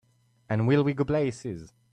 [0.49, 1.71] And will we go places!